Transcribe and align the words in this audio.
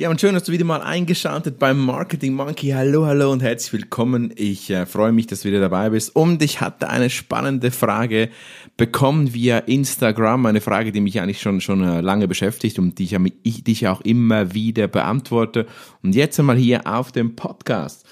Ja, 0.00 0.08
und 0.08 0.18
schön, 0.18 0.32
dass 0.32 0.44
du 0.44 0.52
wieder 0.52 0.64
mal 0.64 0.80
eingeschaltet 0.80 1.58
beim 1.58 1.78
Marketing 1.78 2.32
Monkey. 2.32 2.70
Hallo, 2.70 3.04
hallo 3.04 3.30
und 3.30 3.42
herzlich 3.42 3.82
willkommen. 3.82 4.32
Ich 4.34 4.70
äh, 4.70 4.86
freue 4.86 5.12
mich, 5.12 5.26
dass 5.26 5.42
du 5.42 5.48
wieder 5.48 5.60
dabei 5.60 5.90
bist. 5.90 6.16
Und 6.16 6.40
ich 6.40 6.62
hatte 6.62 6.88
eine 6.88 7.10
spannende 7.10 7.70
Frage 7.70 8.30
bekommen 8.78 9.34
via 9.34 9.58
Instagram. 9.58 10.46
Eine 10.46 10.62
Frage, 10.62 10.90
die 10.90 11.02
mich 11.02 11.20
eigentlich 11.20 11.42
schon, 11.42 11.60
schon 11.60 11.84
äh, 11.84 12.00
lange 12.00 12.28
beschäftigt 12.28 12.78
und 12.78 12.98
die 12.98 13.04
ich, 13.04 13.16
ich, 13.42 13.62
die 13.62 13.72
ich 13.72 13.88
auch 13.88 14.00
immer 14.00 14.54
wieder 14.54 14.88
beantworte. 14.88 15.66
Und 16.02 16.14
jetzt 16.14 16.40
einmal 16.40 16.56
hier 16.56 16.86
auf 16.86 17.12
dem 17.12 17.36
Podcast. 17.36 18.06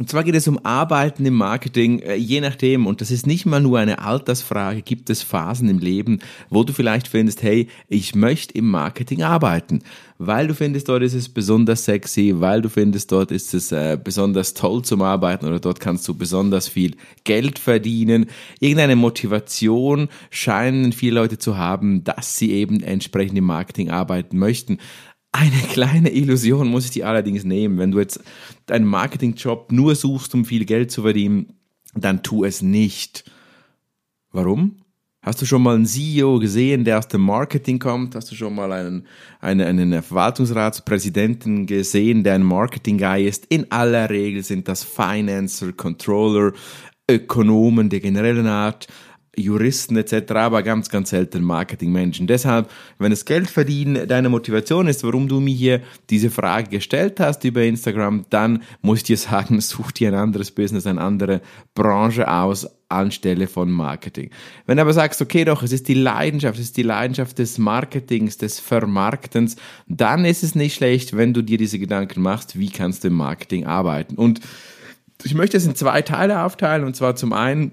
Und 0.00 0.08
zwar 0.08 0.24
geht 0.24 0.34
es 0.34 0.48
um 0.48 0.58
Arbeiten 0.64 1.26
im 1.26 1.34
Marketing, 1.34 1.98
äh, 1.98 2.14
je 2.14 2.40
nachdem, 2.40 2.86
und 2.86 3.02
das 3.02 3.10
ist 3.10 3.26
nicht 3.26 3.44
mal 3.44 3.60
nur 3.60 3.78
eine 3.78 3.98
Altersfrage, 3.98 4.80
gibt 4.80 5.10
es 5.10 5.22
Phasen 5.22 5.68
im 5.68 5.78
Leben, 5.78 6.20
wo 6.48 6.64
du 6.64 6.72
vielleicht 6.72 7.06
findest, 7.06 7.42
hey, 7.42 7.68
ich 7.86 8.14
möchte 8.14 8.54
im 8.54 8.70
Marketing 8.70 9.22
arbeiten, 9.22 9.80
weil 10.16 10.46
du 10.46 10.54
findest, 10.54 10.88
dort 10.88 11.02
ist 11.02 11.12
es 11.12 11.28
besonders 11.28 11.84
sexy, 11.84 12.32
weil 12.38 12.62
du 12.62 12.70
findest, 12.70 13.12
dort 13.12 13.30
ist 13.30 13.52
es 13.52 13.72
äh, 13.72 13.98
besonders 14.02 14.54
toll 14.54 14.80
zum 14.86 15.02
Arbeiten 15.02 15.44
oder 15.44 15.60
dort 15.60 15.80
kannst 15.80 16.08
du 16.08 16.14
besonders 16.14 16.66
viel 16.66 16.96
Geld 17.24 17.58
verdienen. 17.58 18.24
Irgendeine 18.58 18.96
Motivation 18.96 20.08
scheinen 20.30 20.92
viele 20.92 21.16
Leute 21.16 21.36
zu 21.36 21.58
haben, 21.58 22.04
dass 22.04 22.38
sie 22.38 22.52
eben 22.52 22.82
entsprechend 22.82 23.36
im 23.36 23.44
Marketing 23.44 23.90
arbeiten 23.90 24.38
möchten. 24.38 24.78
Eine 25.32 25.50
kleine 25.72 26.10
Illusion 26.10 26.68
muss 26.68 26.86
ich 26.86 26.90
dir 26.92 27.08
allerdings 27.08 27.44
nehmen. 27.44 27.78
Wenn 27.78 27.90
du 27.90 27.98
jetzt 27.98 28.20
deinen 28.66 28.86
Marketingjob 28.86 29.72
nur 29.72 29.94
suchst, 29.94 30.34
um 30.34 30.44
viel 30.44 30.64
Geld 30.64 30.90
zu 30.90 31.02
verdienen, 31.02 31.54
dann 31.94 32.22
tu 32.22 32.44
es 32.44 32.62
nicht. 32.62 33.30
Warum? 34.32 34.76
Hast 35.22 35.42
du 35.42 35.46
schon 35.46 35.62
mal 35.62 35.74
einen 35.74 35.84
CEO 35.84 36.38
gesehen, 36.38 36.84
der 36.84 36.98
aus 36.98 37.08
dem 37.08 37.20
Marketing 37.20 37.78
kommt? 37.78 38.14
Hast 38.14 38.30
du 38.30 38.34
schon 38.34 38.54
mal 38.54 38.72
einen, 38.72 39.06
einen, 39.40 39.66
einen 39.66 40.02
Verwaltungsratspräsidenten 40.02 41.66
gesehen, 41.66 42.24
der 42.24 42.36
ein 42.36 42.42
Marketing-Guy 42.42 43.28
ist? 43.28 43.44
In 43.50 43.70
aller 43.70 44.08
Regel 44.08 44.42
sind 44.42 44.66
das 44.66 44.82
Financer, 44.82 45.72
Controller, 45.72 46.52
Ökonomen 47.10 47.90
der 47.90 48.00
generellen 48.00 48.46
Art. 48.46 48.86
Juristen 49.36 49.96
etc., 49.96 50.32
aber 50.32 50.62
ganz, 50.62 50.88
ganz 50.88 51.10
selten 51.10 51.42
Marketingmenschen. 51.42 52.26
Deshalb, 52.26 52.70
wenn 52.98 53.10
das 53.10 53.24
Geld 53.24 53.48
verdienen 53.48 54.08
deine 54.08 54.28
Motivation 54.28 54.88
ist, 54.88 55.04
warum 55.04 55.28
du 55.28 55.40
mir 55.40 55.54
hier 55.54 55.80
diese 56.10 56.30
Frage 56.30 56.68
gestellt 56.68 57.20
hast 57.20 57.44
über 57.44 57.62
Instagram, 57.62 58.24
dann 58.30 58.62
muss 58.82 58.98
ich 58.98 59.04
dir 59.04 59.16
sagen, 59.16 59.60
such 59.60 59.92
dir 59.92 60.08
ein 60.08 60.14
anderes 60.14 60.50
Business, 60.50 60.86
eine 60.86 61.00
andere 61.00 61.40
Branche 61.74 62.30
aus 62.30 62.68
anstelle 62.88 63.46
von 63.46 63.70
Marketing. 63.70 64.30
Wenn 64.66 64.76
du 64.76 64.82
aber 64.82 64.92
sagst, 64.92 65.22
okay, 65.22 65.44
doch, 65.44 65.62
es 65.62 65.70
ist 65.70 65.86
die 65.86 65.94
Leidenschaft, 65.94 66.58
es 66.58 66.66
ist 66.66 66.76
die 66.76 66.82
Leidenschaft 66.82 67.38
des 67.38 67.56
Marketings, 67.56 68.36
des 68.36 68.58
Vermarktens, 68.58 69.54
dann 69.86 70.24
ist 70.24 70.42
es 70.42 70.56
nicht 70.56 70.74
schlecht, 70.74 71.16
wenn 71.16 71.32
du 71.32 71.42
dir 71.42 71.56
diese 71.56 71.78
Gedanken 71.78 72.20
machst, 72.20 72.58
wie 72.58 72.68
kannst 72.68 73.04
du 73.04 73.08
im 73.08 73.14
Marketing 73.14 73.64
arbeiten. 73.64 74.16
Und 74.16 74.40
ich 75.22 75.34
möchte 75.34 75.56
es 75.56 75.66
in 75.66 75.76
zwei 75.76 76.02
Teile 76.02 76.42
aufteilen, 76.42 76.84
und 76.84 76.96
zwar 76.96 77.14
zum 77.14 77.32
einen, 77.32 77.72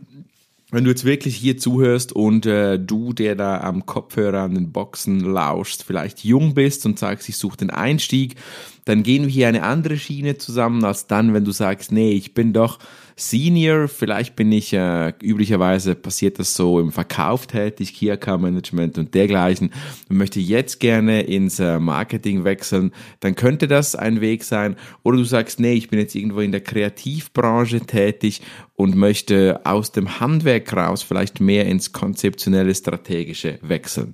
wenn 0.72 0.84
du 0.84 0.90
jetzt 0.90 1.06
wirklich 1.06 1.36
hier 1.36 1.58
zuhörst 1.58 2.12
und 2.12 2.46
äh, 2.46 2.78
du, 2.78 3.14
der 3.14 3.36
da 3.36 3.62
am 3.62 3.86
Kopfhörer 3.86 4.42
an 4.42 4.56
den 4.56 4.72
Boxen 4.72 5.22
lauschst, 5.22 5.84
vielleicht 5.84 6.26
jung 6.26 6.56
bist 6.56 6.86
und 6.86 7.00
sagst, 7.00 7.30
ich 7.30 7.38
suche 7.38 7.58
den 7.58 7.70
Einstieg, 7.70 8.36
dann 8.84 9.04
gehen 9.04 9.24
wir 9.24 9.30
hier 9.30 9.48
eine 9.48 9.64
andere 9.64 9.98
Schiene 9.98 10.38
zusammen, 10.38 10.84
als 10.84 11.08
dann, 11.08 11.34
wenn 11.34 11.46
du 11.46 11.52
sagst, 11.52 11.92
nee, 11.92 12.12
ich 12.12 12.34
bin 12.34 12.52
doch 12.52 12.80
Senior, 13.20 13.88
vielleicht 13.88 14.36
bin 14.36 14.52
ich, 14.52 14.74
äh, 14.74 15.12
üblicherweise 15.24 15.96
passiert 15.96 16.38
das 16.38 16.54
so 16.54 16.80
im 16.80 16.92
Verkauf 16.92 17.48
tätig, 17.48 17.96
Key 17.96 18.12
Account 18.12 18.44
Management 18.44 19.00
und 19.00 19.16
dergleichen 19.16 19.72
und 20.08 20.18
möchte 20.18 20.40
jetzt 20.40 20.80
gerne 20.80 21.22
ins 21.24 21.60
äh, 21.60 21.80
Marketing 21.80 22.44
wechseln, 22.44 22.92
dann 23.20 23.34
könnte 23.34 23.68
das 23.68 23.96
ein 23.96 24.22
Weg 24.22 24.44
sein. 24.44 24.76
Oder 25.02 25.18
du 25.18 25.24
sagst, 25.24 25.60
nee, 25.60 25.74
ich 25.74 25.90
bin 25.90 25.98
jetzt 25.98 26.14
irgendwo 26.14 26.42
in 26.42 26.52
der 26.52 26.62
Kreativbranche 26.62 27.80
tätig 27.82 28.44
und 28.76 28.96
möchte 28.96 29.62
aus 29.64 29.92
dem 29.92 30.20
Handwerk 30.20 30.72
raus 30.72 31.02
vielleicht 31.02 31.42
mehr 31.42 31.66
ins 31.66 31.94
konzeptionelle, 31.94 32.76
strategische 32.76 33.58
wechseln. 33.64 34.14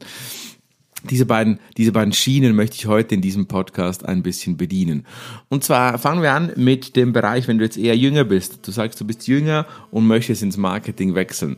Diese 1.09 1.25
beiden, 1.25 1.59
diese 1.77 1.91
beiden 1.91 2.13
Schienen 2.13 2.55
möchte 2.55 2.75
ich 2.77 2.87
heute 2.87 3.15
in 3.15 3.21
diesem 3.21 3.47
Podcast 3.47 4.05
ein 4.05 4.23
bisschen 4.23 4.57
bedienen. 4.57 5.05
Und 5.49 5.63
zwar 5.63 5.97
fangen 5.97 6.21
wir 6.21 6.33
an 6.33 6.51
mit 6.55 6.95
dem 6.95 7.13
Bereich, 7.13 7.47
wenn 7.47 7.57
du 7.57 7.65
jetzt 7.65 7.77
eher 7.77 7.97
jünger 7.97 8.23
bist. 8.23 8.65
Du 8.65 8.71
sagst, 8.71 8.99
du 9.01 9.05
bist 9.05 9.27
jünger 9.27 9.65
und 9.91 10.07
möchtest 10.07 10.43
ins 10.43 10.57
Marketing 10.57 11.15
wechseln. 11.15 11.57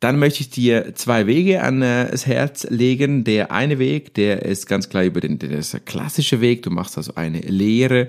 Dann 0.00 0.18
möchte 0.18 0.40
ich 0.40 0.50
dir 0.50 0.94
zwei 0.94 1.26
Wege 1.26 1.62
ans 1.62 2.26
Herz 2.26 2.66
legen. 2.70 3.24
Der 3.24 3.52
eine 3.52 3.78
Weg, 3.78 4.14
der 4.14 4.42
ist 4.42 4.66
ganz 4.66 4.88
klar 4.88 5.04
über 5.04 5.20
den, 5.20 5.38
der 5.38 5.50
ist 5.50 5.74
der 5.74 5.80
klassische 5.80 6.40
Weg. 6.40 6.62
Du 6.62 6.70
machst 6.70 6.96
also 6.96 7.14
eine 7.14 7.40
Lehre 7.40 8.08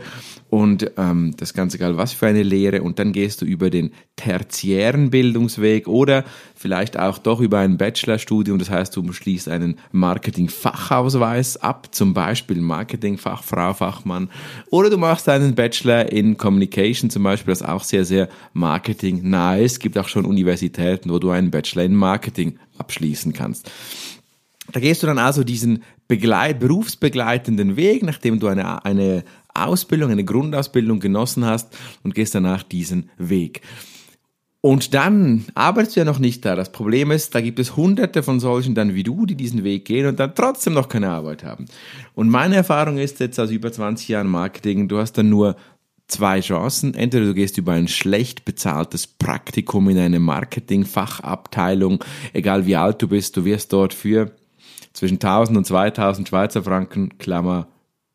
und 0.51 0.91
ähm, 0.97 1.33
das 1.37 1.53
Ganze 1.53 1.77
egal 1.77 1.97
was 1.97 2.11
für 2.11 2.27
eine 2.27 2.43
Lehre 2.43 2.81
und 2.81 2.99
dann 2.99 3.13
gehst 3.13 3.41
du 3.41 3.45
über 3.45 3.69
den 3.69 3.91
tertiären 4.17 5.09
Bildungsweg 5.09 5.87
oder 5.87 6.25
vielleicht 6.55 6.99
auch 6.99 7.17
doch 7.17 7.39
über 7.39 7.59
ein 7.59 7.77
Bachelorstudium, 7.77 8.59
das 8.59 8.69
heißt 8.69 8.95
du 8.95 9.13
schließt 9.13 9.47
einen 9.47 9.77
Marketing-Fachausweis 9.93 11.55
ab, 11.55 11.95
zum 11.95 12.13
Beispiel 12.13 12.59
Marketing-Fachfrau, 12.59 13.73
Fachmann 13.73 14.29
oder 14.69 14.89
du 14.89 14.97
machst 14.97 15.29
einen 15.29 15.55
Bachelor 15.55 16.11
in 16.11 16.35
Communication 16.35 17.09
zum 17.09 17.23
Beispiel, 17.23 17.53
das 17.53 17.63
auch 17.63 17.85
sehr, 17.85 18.03
sehr 18.03 18.27
marketing-nah 18.51 19.55
ist. 19.55 19.71
Es 19.71 19.79
gibt 19.79 19.97
auch 19.97 20.09
schon 20.09 20.25
Universitäten, 20.25 21.09
wo 21.09 21.19
du 21.19 21.29
einen 21.29 21.49
Bachelor 21.49 21.80
in 21.83 21.95
Marketing 21.95 22.59
abschließen 22.77 23.33
kannst. 23.33 23.69
Da 24.71 24.79
gehst 24.79 25.03
du 25.03 25.07
dann 25.07 25.17
also 25.17 25.43
diesen 25.43 25.83
Begleit, 26.07 26.59
berufsbegleitenden 26.59 27.75
Weg, 27.75 28.03
nachdem 28.03 28.39
du 28.39 28.47
eine, 28.47 28.85
eine 28.85 29.23
Ausbildung, 29.53 30.11
eine 30.11 30.23
Grundausbildung 30.23 30.99
genossen 30.99 31.45
hast 31.45 31.75
und 32.03 32.15
gehst 32.15 32.35
danach 32.35 32.63
diesen 32.63 33.09
Weg. 33.17 33.61
Und 34.63 34.93
dann 34.93 35.45
arbeitest 35.55 35.95
du 35.95 36.01
ja 36.01 36.05
noch 36.05 36.19
nicht 36.19 36.45
da. 36.45 36.55
Das 36.55 36.71
Problem 36.71 37.09
ist, 37.09 37.33
da 37.33 37.41
gibt 37.41 37.57
es 37.57 37.75
hunderte 37.75 38.21
von 38.21 38.39
solchen 38.39 38.75
dann 38.75 38.93
wie 38.93 39.01
du, 39.01 39.25
die 39.25 39.35
diesen 39.35 39.63
Weg 39.63 39.85
gehen 39.85 40.05
und 40.05 40.19
dann 40.19 40.35
trotzdem 40.35 40.73
noch 40.73 40.87
keine 40.87 41.09
Arbeit 41.09 41.43
haben. 41.43 41.65
Und 42.13 42.29
meine 42.29 42.57
Erfahrung 42.57 42.99
ist 42.99 43.19
jetzt 43.19 43.39
aus 43.39 43.49
über 43.49 43.71
20 43.71 44.07
Jahren 44.07 44.27
Marketing, 44.27 44.87
du 44.87 44.99
hast 44.99 45.13
dann 45.13 45.29
nur 45.29 45.55
zwei 46.11 46.41
Chancen. 46.41 46.93
Entweder 46.93 47.25
du 47.25 47.33
gehst 47.33 47.57
über 47.57 47.73
ein 47.73 47.87
schlecht 47.87 48.45
bezahltes 48.45 49.07
Praktikum 49.07 49.89
in 49.89 49.97
eine 49.97 50.19
Marketingfachabteilung, 50.19 52.03
egal 52.33 52.65
wie 52.65 52.75
alt 52.75 53.01
du 53.01 53.07
bist, 53.07 53.37
du 53.37 53.45
wirst 53.45 53.73
dort 53.73 53.93
für 53.93 54.31
zwischen 54.93 55.15
1000 55.15 55.57
und 55.57 55.65
2000 55.65 56.27
Schweizer 56.27 56.63
Franken, 56.63 57.17
Klammer, 57.17 57.67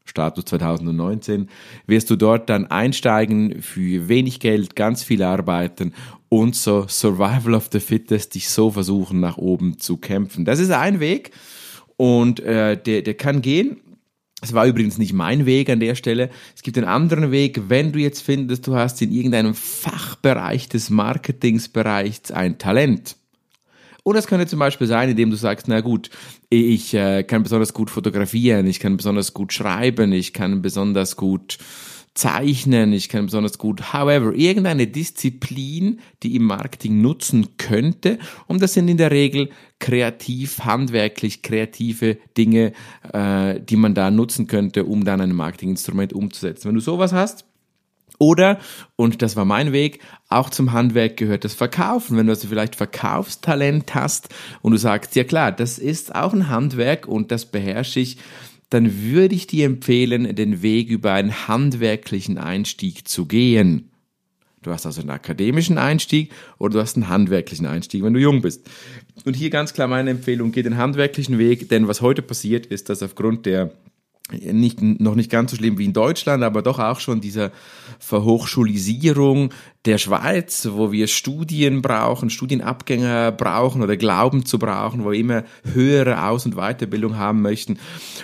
Status 0.04 0.44
2019, 0.44 1.48
wirst 1.86 2.10
du 2.10 2.16
dort 2.16 2.48
dann 2.48 2.66
einsteigen, 2.66 3.60
für 3.60 4.08
wenig 4.08 4.40
Geld 4.40 4.76
ganz 4.76 5.02
viel 5.02 5.22
arbeiten 5.22 5.92
und 6.28 6.54
so 6.54 6.86
Survival 6.88 7.54
of 7.54 7.68
the 7.72 7.80
Fittest 7.80 8.34
dich 8.34 8.48
so 8.48 8.70
versuchen, 8.70 9.20
nach 9.20 9.36
oben 9.36 9.78
zu 9.78 9.96
kämpfen. 9.96 10.44
Das 10.44 10.60
ist 10.60 10.70
ein 10.70 11.00
Weg 11.00 11.32
und 11.96 12.40
äh, 12.40 12.80
der, 12.80 13.02
der 13.02 13.14
kann 13.14 13.42
gehen. 13.42 13.80
Es 14.46 14.54
war 14.54 14.66
übrigens 14.66 14.96
nicht 14.96 15.12
mein 15.12 15.44
Weg 15.44 15.68
an 15.70 15.80
der 15.80 15.94
Stelle. 15.94 16.30
Es 16.54 16.62
gibt 16.62 16.78
einen 16.78 16.86
anderen 16.86 17.32
Weg, 17.32 17.68
wenn 17.68 17.92
du 17.92 17.98
jetzt 17.98 18.20
findest, 18.22 18.66
du 18.66 18.76
hast 18.76 19.02
in 19.02 19.12
irgendeinem 19.12 19.54
Fachbereich 19.54 20.68
des 20.68 20.88
Marketingsbereichs 20.90 22.30
ein 22.30 22.58
Talent 22.58 23.16
und 24.06 24.14
das 24.14 24.28
könnte 24.28 24.46
zum 24.46 24.60
Beispiel 24.60 24.86
sein, 24.86 25.08
indem 25.08 25.30
du 25.30 25.36
sagst, 25.36 25.66
na 25.66 25.80
gut, 25.80 26.10
ich 26.48 26.94
äh, 26.94 27.24
kann 27.24 27.42
besonders 27.42 27.74
gut 27.74 27.90
fotografieren, 27.90 28.64
ich 28.68 28.78
kann 28.78 28.96
besonders 28.96 29.34
gut 29.34 29.52
schreiben, 29.52 30.12
ich 30.12 30.32
kann 30.32 30.62
besonders 30.62 31.16
gut 31.16 31.58
zeichnen, 32.16 32.92
ich 32.92 33.08
kann 33.08 33.26
besonders 33.26 33.58
gut, 33.58 33.92
however, 33.92 34.32
irgendeine 34.34 34.86
Disziplin, 34.86 36.00
die 36.22 36.34
im 36.34 36.44
Marketing 36.44 37.00
nutzen 37.00 37.56
könnte. 37.58 38.18
Und 38.46 38.62
das 38.62 38.74
sind 38.74 38.88
in 38.88 38.96
der 38.96 39.10
Regel 39.10 39.50
kreativ, 39.78 40.60
handwerklich 40.60 41.42
kreative 41.42 42.18
Dinge, 42.36 42.72
äh, 43.12 43.60
die 43.60 43.76
man 43.76 43.94
da 43.94 44.10
nutzen 44.10 44.46
könnte, 44.46 44.84
um 44.84 45.04
dann 45.04 45.20
ein 45.20 45.34
Marketinginstrument 45.34 46.12
umzusetzen. 46.12 46.68
Wenn 46.68 46.74
du 46.74 46.80
sowas 46.80 47.12
hast, 47.12 47.44
oder, 48.18 48.58
und 48.96 49.20
das 49.20 49.36
war 49.36 49.44
mein 49.44 49.72
Weg, 49.72 50.00
auch 50.30 50.48
zum 50.48 50.72
Handwerk 50.72 51.18
gehört 51.18 51.44
das 51.44 51.52
Verkaufen. 51.52 52.16
Wenn 52.16 52.26
du 52.26 52.32
also 52.32 52.48
vielleicht 52.48 52.74
Verkaufstalent 52.74 53.94
hast 53.94 54.30
und 54.62 54.72
du 54.72 54.78
sagst, 54.78 55.16
ja 55.16 55.24
klar, 55.24 55.52
das 55.52 55.78
ist 55.78 56.14
auch 56.14 56.32
ein 56.32 56.48
Handwerk 56.48 57.06
und 57.06 57.30
das 57.30 57.44
beherrsche 57.44 58.00
ich, 58.00 58.16
dann 58.70 59.02
würde 59.02 59.34
ich 59.34 59.46
dir 59.46 59.66
empfehlen, 59.66 60.34
den 60.34 60.62
Weg 60.62 60.88
über 60.88 61.12
einen 61.12 61.48
handwerklichen 61.48 62.38
Einstieg 62.38 63.06
zu 63.06 63.26
gehen. 63.26 63.90
Du 64.62 64.72
hast 64.72 64.84
also 64.84 65.00
einen 65.00 65.10
akademischen 65.10 65.78
Einstieg 65.78 66.32
oder 66.58 66.74
du 66.74 66.80
hast 66.80 66.96
einen 66.96 67.08
handwerklichen 67.08 67.66
Einstieg, 67.66 68.02
wenn 68.02 68.14
du 68.14 68.20
jung 68.20 68.42
bist. 68.42 68.68
Und 69.24 69.36
hier 69.36 69.50
ganz 69.50 69.72
klar 69.72 69.86
meine 69.86 70.10
Empfehlung, 70.10 70.50
geh 70.50 70.62
den 70.62 70.76
handwerklichen 70.76 71.38
Weg, 71.38 71.68
denn 71.68 71.86
was 71.86 72.00
heute 72.00 72.22
passiert 72.22 72.66
ist, 72.66 72.88
dass 72.88 73.02
aufgrund 73.02 73.46
der 73.46 73.70
nicht, 74.32 74.82
noch 74.82 75.14
nicht 75.14 75.30
ganz 75.30 75.52
so 75.52 75.56
schlimm 75.56 75.78
wie 75.78 75.84
in 75.84 75.92
Deutschland, 75.92 76.42
aber 76.42 76.62
doch 76.62 76.80
auch 76.80 76.98
schon 76.98 77.20
dieser 77.20 77.52
Verhochschulisierung 78.00 79.52
der 79.84 79.98
Schweiz, 79.98 80.68
wo 80.72 80.90
wir 80.90 81.06
Studien 81.06 81.80
brauchen, 81.80 82.28
Studienabgänger 82.28 83.30
brauchen 83.30 83.82
oder 83.82 83.96
glauben 83.96 84.44
zu 84.44 84.58
brauchen, 84.58 85.04
wo 85.04 85.12
wir 85.12 85.18
immer 85.18 85.44
höhere 85.72 86.24
Aus- 86.24 86.44
und 86.44 86.56
Weiterbildung 86.56 87.16
haben 87.16 87.40
möchten. 87.40 87.78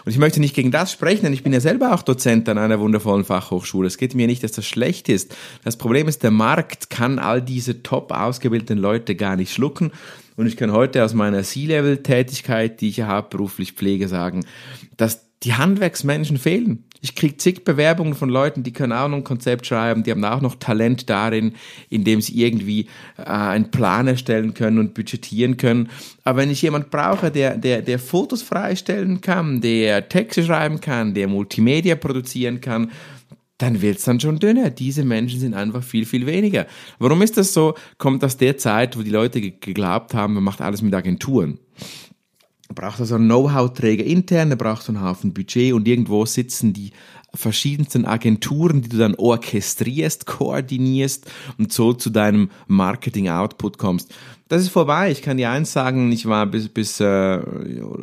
Und 0.04 0.10
ich 0.10 0.18
möchte 0.18 0.40
nicht 0.40 0.56
gegen 0.56 0.72
das 0.72 0.90
sprechen, 0.90 1.22
denn 1.22 1.32
ich 1.32 1.44
bin 1.44 1.52
ja 1.52 1.60
selber 1.60 1.94
auch 1.94 2.02
Dozent 2.02 2.48
an 2.48 2.58
einer 2.58 2.80
wundervollen 2.80 3.24
Fachhochschule. 3.24 3.86
Es 3.86 3.96
geht 3.96 4.16
mir 4.16 4.26
nicht, 4.26 4.42
dass 4.42 4.52
das 4.52 4.66
schlecht 4.66 5.08
ist. 5.08 5.36
Das 5.62 5.76
Problem 5.76 6.08
ist, 6.08 6.24
der 6.24 6.32
Markt 6.32 6.90
kann 6.90 7.20
all 7.20 7.40
diese 7.40 7.84
top 7.84 8.10
ausgebildeten 8.10 8.78
Leute 8.78 9.14
gar 9.14 9.36
nicht 9.36 9.52
schlucken. 9.52 9.92
Und 10.36 10.46
ich 10.46 10.56
kann 10.56 10.72
heute 10.72 11.04
aus 11.04 11.14
meiner 11.14 11.44
C-Level-Tätigkeit, 11.44 12.80
die 12.80 12.88
ich 12.88 12.96
ja 12.96 13.06
hauptberuflich 13.06 13.72
pflege, 13.72 14.08
sagen, 14.08 14.44
dass 14.96 15.31
die 15.42 15.54
Handwerksmenschen 15.54 16.38
fehlen. 16.38 16.84
Ich 17.00 17.16
kriege 17.16 17.36
zig 17.36 17.64
Bewerbungen 17.64 18.14
von 18.14 18.28
Leuten, 18.28 18.62
die 18.62 18.72
können 18.72 18.92
auch 18.92 19.08
noch 19.08 19.16
ein 19.16 19.24
Konzept 19.24 19.66
schreiben, 19.66 20.04
die 20.04 20.12
haben 20.12 20.24
auch 20.24 20.40
noch 20.40 20.54
Talent 20.54 21.10
darin, 21.10 21.54
indem 21.90 22.20
sie 22.20 22.40
irgendwie 22.40 22.86
äh, 23.18 23.24
einen 23.24 23.72
Plan 23.72 24.06
erstellen 24.06 24.54
können 24.54 24.78
und 24.78 24.94
budgetieren 24.94 25.56
können. 25.56 25.88
Aber 26.22 26.38
wenn 26.38 26.50
ich 26.50 26.62
jemand 26.62 26.90
brauche, 26.90 27.32
der, 27.32 27.56
der, 27.56 27.82
der 27.82 27.98
Fotos 27.98 28.42
freistellen 28.42 29.20
kann, 29.20 29.60
der 29.60 30.08
Texte 30.08 30.44
schreiben 30.44 30.80
kann, 30.80 31.12
der 31.12 31.26
Multimedia 31.26 31.96
produzieren 31.96 32.60
kann, 32.60 32.92
dann 33.58 33.82
wird's 33.82 34.04
dann 34.04 34.20
schon 34.20 34.38
dünner. 34.38 34.70
Diese 34.70 35.04
Menschen 35.04 35.40
sind 35.40 35.54
einfach 35.54 35.82
viel, 35.82 36.04
viel 36.06 36.26
weniger. 36.26 36.66
Warum 36.98 37.22
ist 37.22 37.36
das 37.36 37.52
so? 37.52 37.74
Kommt 37.98 38.24
aus 38.24 38.36
der 38.36 38.58
Zeit, 38.58 38.96
wo 38.96 39.02
die 39.02 39.10
Leute 39.10 39.40
geglaubt 39.40 40.14
haben, 40.14 40.34
man 40.34 40.44
macht 40.44 40.60
alles 40.60 40.82
mit 40.82 40.94
Agenturen. 40.94 41.58
Du 42.74 42.80
brauchst 42.80 43.00
also 43.00 43.16
einen 43.16 43.26
Know-how-Träger 43.26 44.02
intern, 44.02 44.48
du 44.48 44.56
brauchst 44.56 44.88
einen 44.88 45.02
Haufen 45.02 45.34
Budget 45.34 45.74
und 45.74 45.86
irgendwo 45.86 46.24
sitzen 46.24 46.72
die 46.72 46.92
verschiedensten 47.34 48.06
Agenturen, 48.06 48.80
die 48.80 48.88
du 48.88 48.96
dann 48.96 49.14
orchestrierst, 49.14 50.24
koordinierst 50.24 51.30
und 51.58 51.70
so 51.70 51.92
zu 51.92 52.08
deinem 52.08 52.50
Marketing-Output 52.68 53.76
kommst. 53.76 54.14
Das 54.52 54.60
ist 54.60 54.68
vorbei. 54.68 55.10
Ich 55.10 55.22
kann 55.22 55.38
dir 55.38 55.48
eins 55.48 55.72
sagen, 55.72 56.12
ich 56.12 56.26
war 56.26 56.44
bis, 56.44 56.68
bis 56.68 57.00
äh, 57.00 57.40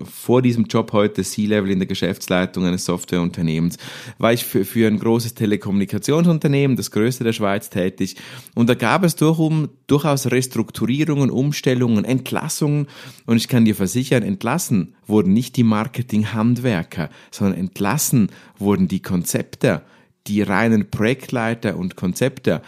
vor 0.04 0.42
diesem 0.42 0.66
Job 0.66 0.94
heute 0.94 1.24
C-Level 1.24 1.70
in 1.70 1.78
der 1.78 1.86
Geschäftsleitung 1.86 2.66
eines 2.66 2.86
Softwareunternehmens, 2.86 3.78
war 4.18 4.34
ich 4.34 4.46
für, 4.46 4.66
für 4.66 4.88
ein 4.88 4.98
großes 4.98 5.36
Telekommunikationsunternehmen, 5.36 6.76
das 6.76 6.90
größte 6.90 7.24
der 7.24 7.34
Schweiz, 7.34 7.70
tätig. 7.70 8.16
Und 8.56 8.68
da 8.68 8.74
gab 8.74 9.04
es 9.04 9.16
durchum, 9.16 9.70
durchaus 9.86 10.32
Restrukturierungen, 10.32 11.30
Umstellungen, 11.30 12.04
Entlassungen. 12.04 12.88
Und 13.28 13.38
ich 13.38 13.48
kann 13.48 13.66
dir 13.66 13.76
versichern, 13.76 14.24
entlassen 14.24 14.96
wurden 15.06 15.34
nicht 15.34 15.56
die 15.56 15.64
Marketing-Handwerker, 15.64 17.12
sondern 17.30 17.60
entlassen 17.60 18.32
wurden 18.58 18.88
die 18.88 19.04
Konzepte, 19.04 19.84
die 20.26 20.42
reinen 20.42 20.90
Projektleiter 20.90 21.78
und 21.78 21.96
Konzepte. 21.96 22.64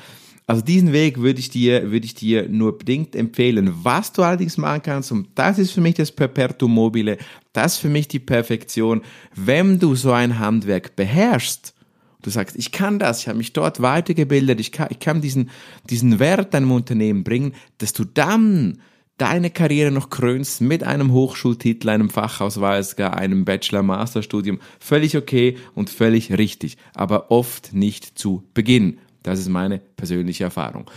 Also 0.52 0.66
diesen 0.66 0.92
Weg 0.92 1.22
würde 1.22 1.40
ich 1.40 1.50
dir, 1.50 1.92
würde 1.92 2.06
ich 2.06 2.14
dir 2.14 2.50
nur 2.50 2.78
bedingt 2.78 3.16
empfehlen. 3.16 3.74
Was 3.84 4.12
du 4.12 4.22
allerdings 4.22 4.58
machen 4.58 4.82
kannst, 4.84 5.10
und 5.14 5.30
das 5.36 5.58
ist 5.58 5.72
für 5.72 5.80
mich 5.80 5.96
das 5.96 6.12
Perpetuum 6.12 6.74
mobile, 6.74 7.18
das 7.54 7.76
ist 7.76 7.80
für 7.80 7.88
mich 7.88 8.10
die 8.10 8.20
Perfektion, 8.20 9.02
wenn 9.34 9.80
du 9.80 9.96
so 9.96 10.12
ein 10.12 10.40
Handwerk 10.40 10.98
beherrschst, 10.98 11.74
du 12.22 12.30
sagst, 12.30 12.58
ich 12.58 12.74
kann 12.74 13.00
das, 13.00 13.22
ich 13.22 13.30
habe 13.30 13.38
mich 13.38 13.54
dort 13.54 13.82
weitergebildet, 13.82 14.60
ich 14.60 14.74
kann, 14.74 14.90
ich 14.90 15.00
kann 15.00 15.22
diesen, 15.22 15.52
diesen 15.90 16.20
Wert 16.20 16.54
deinem 16.54 16.74
Unternehmen 16.74 17.24
bringen, 17.24 17.54
dass 17.78 17.94
du 17.94 18.04
dann 18.04 18.82
deine 19.16 19.52
Karriere 19.52 19.92
noch 19.92 20.10
krönst 20.10 20.60
mit 20.60 20.84
einem 20.84 21.14
Hochschultitel, 21.14 21.88
einem 21.88 22.10
Fachausweis, 22.10 22.98
gar 22.98 23.16
einem 23.16 23.46
Bachelor-Master-Studium, 23.46 24.60
völlig 24.82 25.16
okay 25.16 25.56
und 25.76 25.90
völlig 25.90 26.38
richtig, 26.38 26.76
aber 26.94 27.32
oft 27.32 27.72
nicht 27.72 28.20
zu 28.20 28.44
Beginn. 28.54 28.98
Das 29.24 29.40
ist 29.40 29.50
meine 29.50 29.80
persönliche 29.80 30.44
Erfahrung. 30.44 30.90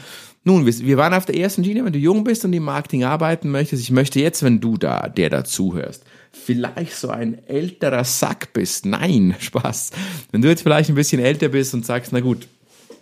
Nun, 0.47 0.67
wir 0.67 0.97
waren 0.99 1.15
auf 1.15 1.25
der 1.25 1.39
ersten 1.39 1.65
Schiene, 1.65 1.85
wenn 1.85 1.95
du 1.95 1.99
jung 1.99 2.23
bist 2.23 2.45
und 2.45 2.53
im 2.53 2.65
Marketing 2.65 3.05
arbeiten 3.05 3.51
möchtest. 3.51 3.83
Ich 3.83 3.91
möchte 3.91 4.21
jetzt, 4.21 4.43
wenn 4.43 4.61
du 4.61 4.77
da, 4.77 5.09
der 5.09 5.31
da 5.31 5.43
zuhörst, 5.43 6.05
vielleicht 6.33 6.95
so 6.97 7.09
ein 7.09 7.39
älterer 7.49 8.05
Sack 8.05 8.53
bist. 8.53 8.85
Nein, 8.85 9.35
Spaß. 9.41 9.93
Wenn 10.33 10.43
du 10.43 10.49
jetzt 10.49 10.63
vielleicht 10.63 10.91
ein 10.91 10.97
bisschen 10.97 11.21
älter 11.21 11.49
bist 11.49 11.73
und 11.73 11.87
sagst, 11.87 12.13
na 12.13 12.21
gut, 12.21 12.47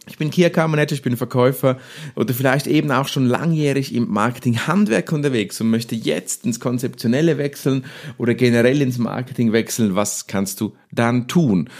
ich 0.08 0.18
bin 0.18 0.30
Key 0.30 0.44
Account 0.44 0.92
ich 0.92 1.02
bin 1.02 1.16
Verkäufer 1.16 1.78
oder 2.16 2.34
vielleicht 2.34 2.66
eben 2.66 2.90
auch 2.90 3.06
schon 3.06 3.26
langjährig 3.26 3.94
im 3.94 4.08
Marketing-Handwerk 4.08 5.12
unterwegs 5.12 5.60
und 5.60 5.70
möchte 5.70 5.94
jetzt 5.94 6.44
ins 6.44 6.58
Konzeptionelle 6.58 7.38
wechseln 7.38 7.84
oder 8.18 8.34
generell 8.34 8.82
ins 8.82 8.98
Marketing 8.98 9.52
wechseln. 9.52 9.94
Was 9.94 10.26
kannst 10.26 10.60
du 10.60 10.74
dann 10.90 11.28
tun? 11.28 11.70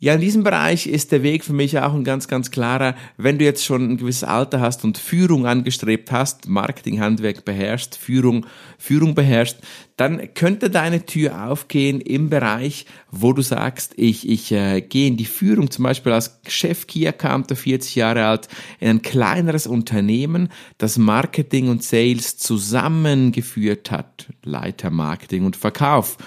Ja, 0.00 0.14
in 0.14 0.20
diesem 0.20 0.44
Bereich 0.44 0.86
ist 0.86 1.10
der 1.10 1.24
Weg 1.24 1.44
für 1.44 1.52
mich 1.52 1.76
auch 1.80 1.92
ein 1.92 2.04
ganz, 2.04 2.28
ganz 2.28 2.52
klarer. 2.52 2.94
Wenn 3.16 3.36
du 3.36 3.44
jetzt 3.44 3.64
schon 3.64 3.90
ein 3.90 3.96
gewisses 3.96 4.22
Alter 4.22 4.60
hast 4.60 4.84
und 4.84 4.96
Führung 4.96 5.44
angestrebt 5.44 6.12
hast, 6.12 6.48
Marketinghandwerk 6.48 7.44
beherrschst, 7.44 7.96
Führung, 7.96 8.46
Führung 8.78 9.16
beherrscht, 9.16 9.56
dann 9.96 10.32
könnte 10.34 10.70
deine 10.70 11.04
Tür 11.04 11.50
aufgehen 11.50 12.00
im 12.00 12.30
Bereich, 12.30 12.86
wo 13.10 13.32
du 13.32 13.42
sagst, 13.42 13.94
ich, 13.96 14.28
ich 14.28 14.52
äh, 14.52 14.82
gehe 14.82 15.08
in 15.08 15.16
die 15.16 15.24
Führung, 15.24 15.68
zum 15.72 15.82
Beispiel 15.82 16.12
als 16.12 16.38
Chef 16.46 16.86
Key 16.86 17.08
Accounter, 17.08 17.56
40 17.56 17.96
Jahre 17.96 18.26
alt, 18.26 18.46
in 18.78 18.90
ein 18.90 19.02
kleineres 19.02 19.66
Unternehmen, 19.66 20.50
das 20.78 20.96
Marketing 20.96 21.68
und 21.70 21.82
Sales 21.82 22.38
zusammengeführt 22.38 23.90
hat, 23.90 24.28
Leiter 24.44 24.90
Marketing 24.90 25.44
und 25.44 25.56
Verkauf. 25.56 26.18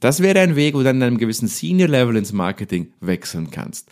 Das 0.00 0.22
wäre 0.22 0.40
ein 0.40 0.56
Weg, 0.56 0.74
wo 0.74 0.78
du 0.78 0.84
dann 0.84 0.96
in 0.96 1.02
einem 1.02 1.18
gewissen 1.18 1.46
Senior-Level 1.46 2.16
ins 2.16 2.32
Marketing 2.32 2.92
wechseln 3.00 3.50
kannst. 3.50 3.88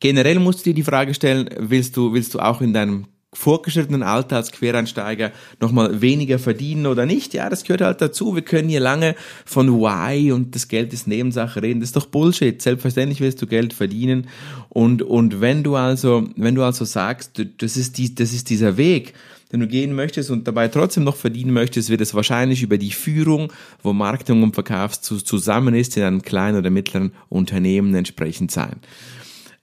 Generell 0.00 0.38
musst 0.38 0.60
du 0.60 0.64
dir 0.64 0.74
die 0.74 0.82
Frage 0.82 1.12
stellen, 1.12 1.50
willst 1.58 1.96
du, 1.96 2.14
willst 2.14 2.32
du 2.32 2.40
auch 2.40 2.62
in 2.62 2.72
deinem 2.72 3.06
fortgeschrittenen 3.32 4.02
Alter 4.02 4.36
als 4.36 4.50
Quereinsteiger 4.50 5.30
nochmal 5.60 6.00
weniger 6.00 6.38
verdienen 6.38 6.86
oder 6.86 7.06
nicht? 7.06 7.32
Ja, 7.32 7.48
das 7.48 7.62
gehört 7.64 7.80
halt 7.80 8.00
dazu. 8.00 8.34
Wir 8.34 8.42
können 8.42 8.68
hier 8.68 8.80
lange 8.80 9.14
von 9.44 9.80
Why 9.80 10.32
und 10.32 10.54
das 10.54 10.68
Geld 10.68 10.92
ist 10.92 11.06
Nebensache 11.06 11.62
reden. 11.62 11.80
Das 11.80 11.90
ist 11.90 11.96
doch 11.96 12.06
Bullshit. 12.06 12.60
Selbstverständlich 12.60 13.20
willst 13.20 13.40
du 13.40 13.46
Geld 13.46 13.72
verdienen. 13.72 14.26
Und, 14.68 15.02
und 15.02 15.40
wenn 15.40 15.62
du 15.62 15.76
also, 15.76 16.28
wenn 16.36 16.54
du 16.54 16.64
also 16.64 16.84
sagst, 16.84 17.40
das 17.58 17.76
ist 17.76 17.98
die, 17.98 18.14
das 18.14 18.32
ist 18.32 18.50
dieser 18.50 18.76
Weg, 18.76 19.14
den 19.52 19.60
du 19.60 19.66
gehen 19.66 19.94
möchtest 19.94 20.30
und 20.30 20.46
dabei 20.46 20.68
trotzdem 20.68 21.04
noch 21.04 21.16
verdienen 21.16 21.52
möchtest, 21.52 21.90
wird 21.90 22.00
es 22.00 22.14
wahrscheinlich 22.14 22.62
über 22.62 22.78
die 22.78 22.92
Führung, 22.92 23.52
wo 23.82 23.92
Marketing 23.92 24.42
und 24.42 24.54
Verkauf 24.54 25.00
zusammen 25.00 25.74
ist, 25.74 25.96
in 25.96 26.02
einem 26.02 26.22
kleinen 26.22 26.58
oder 26.58 26.70
mittleren 26.70 27.12
Unternehmen 27.28 27.94
entsprechend 27.94 28.50
sein. 28.50 28.76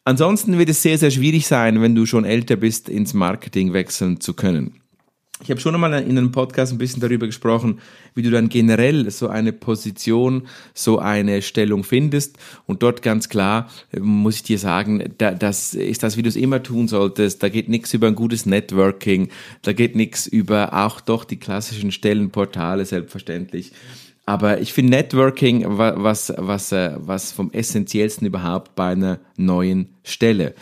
Ansonsten 0.07 0.57
wird 0.57 0.69
es 0.69 0.81
sehr, 0.81 0.97
sehr 0.97 1.11
schwierig 1.11 1.47
sein, 1.47 1.81
wenn 1.81 1.93
du 1.93 2.05
schon 2.05 2.23
älter 2.23 2.55
bist, 2.55 2.87
ins 2.87 3.13
Marketing 3.13 3.73
wechseln 3.73 4.21
zu 4.21 4.33
können. 4.33 4.75
Ich 5.43 5.51
habe 5.51 5.59
schon 5.59 5.75
einmal 5.75 6.01
in 6.01 6.17
einem 6.17 6.31
Podcast 6.31 6.71
ein 6.71 6.77
bisschen 6.77 7.01
darüber 7.01 7.25
gesprochen, 7.25 7.81
wie 8.15 8.21
du 8.21 8.31
dann 8.31 8.47
generell 8.47 9.11
so 9.11 9.27
eine 9.27 9.51
Position, 9.51 10.47
so 10.73 10.99
eine 10.99 11.41
Stellung 11.41 11.83
findest. 11.83 12.37
Und 12.65 12.83
dort 12.83 13.01
ganz 13.01 13.27
klar 13.27 13.69
äh, 13.91 13.99
muss 13.99 14.35
ich 14.35 14.43
dir 14.43 14.59
sagen, 14.59 15.13
da, 15.17 15.31
das 15.31 15.73
ist 15.73 16.03
das, 16.03 16.15
wie 16.15 16.23
du 16.23 16.29
es 16.29 16.37
immer 16.37 16.63
tun 16.63 16.87
solltest. 16.87 17.43
Da 17.43 17.49
geht 17.49 17.67
nichts 17.67 17.93
über 17.93 18.07
ein 18.07 18.15
gutes 18.15 18.45
Networking, 18.45 19.27
da 19.61 19.73
geht 19.73 19.97
nichts 19.97 20.25
über 20.25 20.85
auch 20.85 21.01
doch 21.01 21.25
die 21.25 21.37
klassischen 21.37 21.91
Stellenportale 21.91 22.85
selbstverständlich. 22.85 23.73
Aber 24.27 24.59
ich 24.59 24.73
finde 24.73 24.91
Networking 24.91 25.63
was, 25.65 26.33
was, 26.35 26.73
äh, 26.73 26.95
was 26.97 27.31
vom 27.31 27.49
essentiellsten 27.51 28.27
überhaupt 28.27 28.75
bei 28.75 28.89
einer 28.89 29.19
neuen 29.37 29.95
Stelle. 30.03 30.53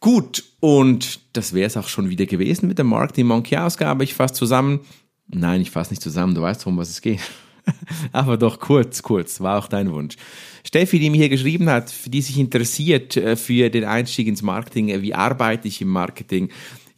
Gut, 0.00 0.42
und 0.60 1.20
das 1.34 1.52
wäre 1.52 1.66
es 1.66 1.76
auch 1.76 1.86
schon 1.86 2.08
wieder 2.08 2.24
gewesen 2.24 2.66
mit 2.66 2.78
der 2.78 2.86
Marketing 2.86 3.26
Monkey 3.26 3.58
Ausgabe. 3.58 4.04
Ich 4.04 4.14
fasse 4.14 4.32
zusammen. 4.32 4.80
Nein, 5.26 5.60
ich 5.60 5.70
fasse 5.70 5.90
nicht 5.90 6.00
zusammen, 6.00 6.34
du 6.34 6.40
weißt, 6.40 6.66
um 6.66 6.78
was 6.78 6.88
es 6.88 7.02
geht. 7.02 7.20
Aber 8.12 8.38
doch 8.38 8.58
kurz, 8.58 9.02
kurz, 9.02 9.42
war 9.42 9.58
auch 9.58 9.68
dein 9.68 9.92
Wunsch. 9.92 10.16
Steffi, 10.64 10.98
die 10.98 11.10
mir 11.10 11.18
hier 11.18 11.28
geschrieben 11.28 11.68
hat, 11.68 11.92
die 12.06 12.22
sich 12.22 12.38
interessiert 12.38 13.18
äh, 13.18 13.36
für 13.36 13.68
den 13.68 13.84
Einstieg 13.84 14.28
ins 14.28 14.40
Marketing, 14.40 14.88
äh, 14.88 15.02
wie 15.02 15.14
arbeite 15.14 15.68
ich 15.68 15.82
im 15.82 15.88
Marketing, 15.88 16.48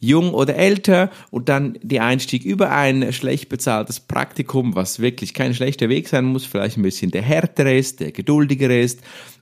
jung 0.01 0.33
oder 0.33 0.55
älter 0.55 1.09
und 1.29 1.47
dann 1.47 1.77
der 1.81 2.03
Einstieg 2.03 2.43
über 2.43 2.71
ein 2.71 3.13
schlecht 3.13 3.47
bezahltes 3.47 4.01
Praktikum, 4.01 4.75
was 4.75 4.99
wirklich 4.99 5.33
kein 5.33 5.53
schlechter 5.53 5.87
Weg 5.87 6.09
sein 6.09 6.25
muss, 6.25 6.43
vielleicht 6.43 6.77
ein 6.77 6.81
bisschen 6.81 7.11
der 7.11 7.21
härtere 7.21 7.77
ist, 7.77 8.01
der 8.01 8.11
geduldigere 8.11 8.77
ist 8.81 8.99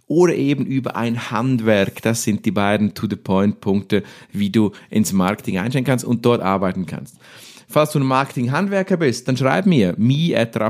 oder 0.07 0.35
eben 0.35 0.65
über 0.65 0.95
ein 0.95 1.31
Handwerk. 1.31 2.01
Das 2.01 2.23
sind 2.23 2.45
die 2.45 2.51
beiden 2.51 2.93
To-the-Point-Punkte, 2.93 4.03
wie 4.33 4.49
du 4.49 4.71
ins 4.89 5.13
Marketing 5.13 5.57
einsteigen 5.57 5.85
kannst 5.85 6.03
und 6.03 6.25
dort 6.25 6.41
arbeiten 6.41 6.85
kannst. 6.85 7.15
Falls 7.71 7.91
du 7.91 7.99
ein 7.99 8.05
Marketing-Handwerker 8.05 8.97
bist, 8.97 9.27
dann 9.27 9.37
schreib 9.37 9.67
mir 9.67 9.93
me 9.97 10.35
at 10.35 10.55
oder 10.55 10.67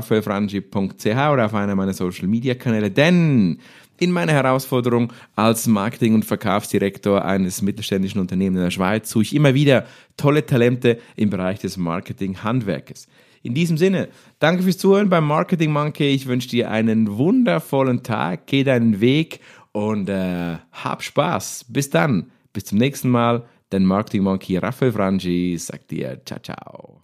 auf 1.46 1.54
einer 1.54 1.74
meiner 1.74 1.94
Social-Media-Kanäle, 1.94 2.90
denn 2.90 3.58
in 4.00 4.10
meiner 4.10 4.32
Herausforderung 4.32 5.12
als 5.36 5.66
Marketing- 5.66 6.14
und 6.14 6.24
Verkaufsdirektor 6.24 7.24
eines 7.24 7.62
mittelständischen 7.62 8.20
Unternehmens 8.20 8.58
in 8.58 8.64
der 8.64 8.70
Schweiz 8.70 9.10
suche 9.10 9.22
ich 9.22 9.34
immer 9.34 9.54
wieder 9.54 9.86
tolle 10.16 10.44
Talente 10.44 10.98
im 11.16 11.30
Bereich 11.30 11.60
des 11.60 11.76
Marketing-Handwerkes. 11.76 13.06
In 13.42 13.54
diesem 13.54 13.78
Sinne, 13.78 14.08
danke 14.38 14.62
fürs 14.62 14.78
Zuhören 14.78 15.08
beim 15.08 15.26
Marketing 15.26 15.70
Monkey. 15.70 16.08
Ich 16.08 16.26
wünsche 16.26 16.48
dir 16.48 16.70
einen 16.70 17.16
wundervollen 17.16 18.02
Tag, 18.02 18.46
geh 18.46 18.64
deinen 18.64 19.00
Weg 19.00 19.40
und 19.72 20.08
äh, 20.08 20.56
hab 20.72 21.02
Spaß. 21.02 21.66
Bis 21.68 21.90
dann, 21.90 22.30
bis 22.52 22.64
zum 22.64 22.78
nächsten 22.78 23.08
Mal. 23.08 23.44
Dein 23.70 23.84
Marketing 23.84 24.24
Monkey 24.24 24.56
Raphael 24.56 24.90
Frangi 24.90 25.56
sagt 25.56 25.92
dir 25.92 26.20
ciao, 26.26 26.40
ciao. 26.40 27.02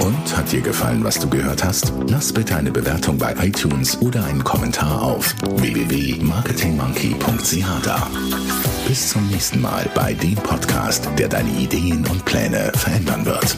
Und 0.00 0.36
hat 0.36 0.50
dir 0.50 0.60
gefallen, 0.60 1.04
was 1.04 1.20
du 1.20 1.30
gehört 1.30 1.62
hast? 1.62 1.92
Lass 2.08 2.32
bitte 2.32 2.56
eine 2.56 2.72
Bewertung 2.72 3.16
bei 3.16 3.32
iTunes 3.40 4.02
oder 4.02 4.24
einen 4.24 4.42
Kommentar 4.42 5.02
auf 5.02 5.32
www.marketingmonkey.ch 5.40 7.84
da. 7.84 8.10
Bis 8.88 9.10
zum 9.10 9.28
nächsten 9.28 9.60
Mal 9.60 9.88
bei 9.94 10.14
dem 10.14 10.34
Podcast, 10.34 11.08
der 11.16 11.28
deine 11.28 11.50
Ideen 11.50 12.04
und 12.08 12.24
Pläne 12.24 12.72
verändern 12.74 13.24
wird. 13.24 13.56